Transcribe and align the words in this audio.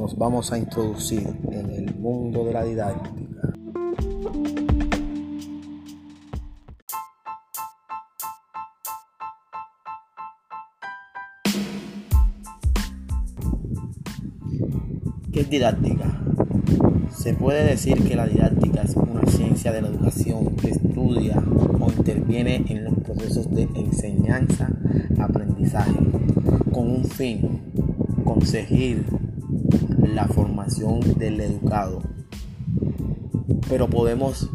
nos 0.00 0.16
vamos 0.16 0.50
a 0.50 0.56
introducir 0.56 1.28
en 1.52 1.70
el 1.72 1.94
mundo 1.94 2.42
de 2.46 2.54
la 2.54 2.64
didáctica. 2.64 3.52
¿Qué 15.30 15.40
es 15.40 15.50
didáctica? 15.50 16.18
Se 17.10 17.34
puede 17.34 17.62
decir 17.64 18.02
que 18.02 18.16
la 18.16 18.26
didáctica 18.26 18.80
es 18.80 18.96
una 18.96 19.26
ciencia 19.26 19.70
de 19.70 19.82
la 19.82 19.88
educación 19.88 20.56
que 20.56 20.70
estudia 20.70 21.44
o 21.78 21.92
interviene 21.92 22.64
en 22.68 22.84
los 22.84 22.94
procesos 23.00 23.50
de 23.50 23.68
enseñanza, 23.74 24.70
aprendizaje, 25.18 25.92
con 26.72 26.90
un 26.90 27.04
fin, 27.04 27.60
conseguir 28.24 29.04
la 30.02 30.26
formación 30.26 31.00
del 31.18 31.40
educado. 31.40 32.02
Pero 33.68 33.88
podemos 33.88 34.50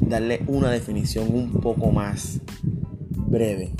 darle 0.00 0.42
una 0.46 0.70
definición 0.70 1.34
un 1.34 1.60
poco 1.60 1.90
más 1.90 2.40
breve, 3.14 3.72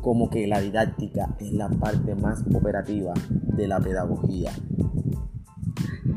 como 0.00 0.30
que 0.30 0.46
la 0.46 0.60
didáctica 0.60 1.36
es 1.40 1.52
la 1.52 1.68
parte 1.68 2.14
más 2.14 2.42
operativa 2.54 3.14
de 3.28 3.68
la 3.68 3.80
pedagogía 3.80 4.52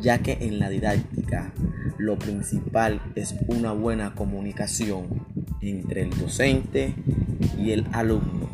ya 0.04 0.20
que 0.20 0.38
en 0.42 0.60
la 0.60 0.70
didáctica 0.70 1.54
lo 1.98 2.20
principal 2.20 3.02
es 3.16 3.36
una 3.48 3.72
buena 3.72 4.14
comunicación 4.14 5.06
entre 5.62 6.02
el 6.04 6.10
docente 6.10 6.94
y 7.58 7.72
el 7.72 7.88
alumno 7.94 8.50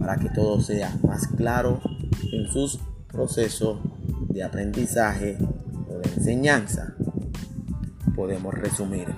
para 0.00 0.16
que 0.16 0.28
todo 0.28 0.60
sea 0.60 0.98
más 1.04 1.28
claro 1.28 1.80
en 2.32 2.48
sus 2.48 2.80
procesos 3.06 3.78
de 4.28 4.42
aprendizaje 4.42 5.38
o 5.88 5.98
de 5.98 6.14
enseñanza. 6.14 6.94
Podemos 8.14 8.54
resumir 8.54 9.08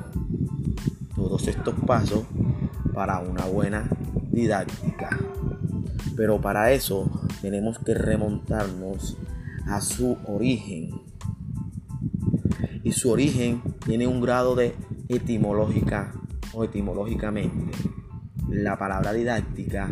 todos 1.15 1.49
estos 1.49 1.75
pasos 1.87 2.25
para 2.93 3.21
una 3.21 3.45
buena 3.47 3.89
didáctica. 4.31 5.19
Pero 6.17 6.41
para 6.41 6.73
eso 6.73 7.11
tenemos 7.43 7.79
que 7.79 7.95
remontarnos 7.95 9.17
a 9.67 9.81
su 9.81 10.17
origen 10.27 10.91
y 12.85 12.93
su 12.93 13.11
origen 13.11 13.63
tiene 13.85 14.07
un 14.07 14.21
grado 14.21 14.55
de 14.55 14.75
etimológica 15.09 16.13
o 16.53 16.65
etimológicamente. 16.65 17.77
La 18.49 18.79
palabra 18.79 19.13
didáctica 19.13 19.91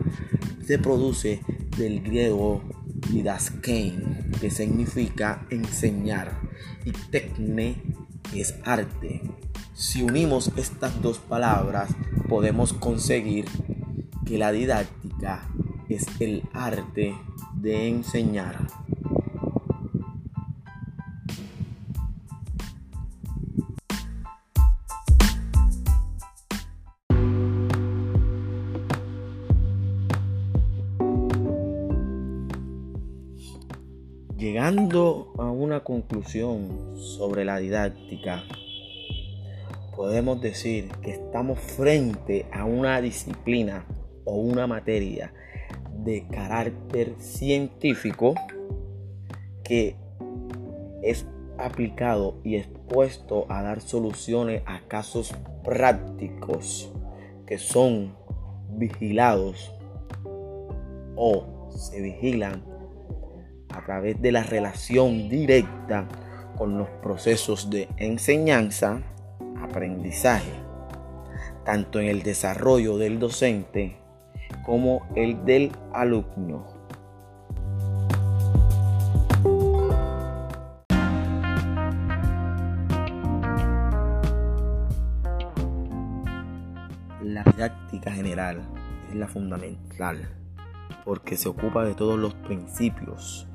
se 0.64 0.78
produce 0.78 1.40
del 1.76 2.02
griego 2.02 2.62
didaskein, 3.10 4.30
que 4.40 4.50
significa 4.50 5.46
enseñar, 5.50 6.40
y 6.84 6.92
tecne, 6.92 7.82
que 8.30 8.40
es 8.40 8.54
arte. 8.64 9.22
Si 9.74 10.02
unimos 10.02 10.52
estas 10.56 11.00
dos 11.02 11.18
palabras, 11.18 11.90
podemos 12.28 12.72
conseguir 12.72 13.46
que 14.26 14.38
la 14.38 14.52
didáctica 14.52 15.48
es 15.88 16.06
el 16.20 16.42
arte 16.52 17.14
de 17.54 17.88
enseñar. 17.88 18.66
Llegando 34.42 35.32
a 35.38 35.52
una 35.52 35.84
conclusión 35.84 36.96
sobre 36.96 37.44
la 37.44 37.58
didáctica, 37.58 38.42
podemos 39.94 40.40
decir 40.40 40.88
que 41.00 41.12
estamos 41.12 41.60
frente 41.60 42.46
a 42.50 42.64
una 42.64 43.00
disciplina 43.00 43.86
o 44.24 44.34
una 44.34 44.66
materia 44.66 45.32
de 45.96 46.26
carácter 46.26 47.14
científico 47.20 48.34
que 49.62 49.94
es 51.04 51.24
aplicado 51.56 52.40
y 52.42 52.56
expuesto 52.56 53.46
a 53.48 53.62
dar 53.62 53.80
soluciones 53.80 54.64
a 54.66 54.80
casos 54.88 55.32
prácticos 55.62 56.92
que 57.46 57.58
son 57.58 58.16
vigilados 58.70 59.72
o 61.14 61.68
se 61.70 62.00
vigilan 62.00 62.71
a 63.72 63.84
través 63.84 64.20
de 64.20 64.32
la 64.32 64.42
relación 64.42 65.28
directa 65.28 66.06
con 66.56 66.78
los 66.78 66.88
procesos 67.02 67.70
de 67.70 67.88
enseñanza, 67.96 69.00
aprendizaje, 69.60 70.52
tanto 71.64 72.00
en 72.00 72.08
el 72.08 72.22
desarrollo 72.22 72.98
del 72.98 73.18
docente 73.18 73.96
como 74.64 75.06
el 75.16 75.44
del 75.44 75.72
alumno. 75.92 76.66
La 87.22 87.44
didáctica 87.44 88.12
general 88.12 88.60
es 89.08 89.16
la 89.16 89.26
fundamental 89.26 90.41
porque 91.04 91.36
se 91.36 91.48
ocupa 91.48 91.84
de 91.84 91.94
todos 91.94 92.18
los 92.18 92.34
principios, 92.34 93.48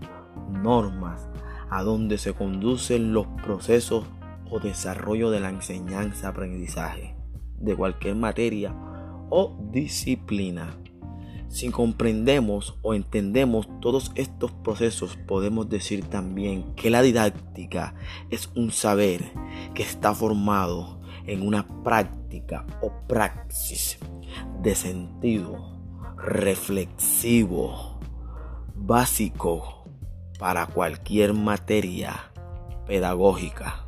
normas, 0.52 1.28
a 1.70 1.84
donde 1.84 2.18
se 2.18 2.34
conducen 2.34 3.14
los 3.14 3.28
procesos 3.44 4.06
o 4.50 4.60
desarrollo 4.60 5.30
de 5.30 5.40
la 5.40 5.50
enseñanza-aprendizaje 5.50 7.16
de 7.60 7.76
cualquier 7.76 8.16
materia 8.16 8.74
o 9.30 9.58
disciplina. 9.72 10.78
Si 11.50 11.70
comprendemos 11.70 12.78
o 12.82 12.94
entendemos 12.94 13.68
todos 13.80 14.12
estos 14.16 14.52
procesos, 14.52 15.18
podemos 15.28 15.70
decir 15.70 16.06
también 16.06 16.76
que 16.76 16.90
la 16.90 17.02
didáctica 17.02 17.96
es 18.30 18.50
un 18.56 18.72
saber 18.72 19.32
que 19.74 19.84
está 19.84 20.14
formado 20.14 21.00
en 21.26 21.46
una 21.46 21.66
práctica 21.84 22.66
o 22.82 22.92
praxis 23.08 23.98
de 24.62 24.76
sentido 24.76 25.77
reflexivo, 26.18 28.00
básico 28.76 29.86
para 30.40 30.66
cualquier 30.66 31.34
materia 31.34 32.14
pedagógica. 32.86 33.87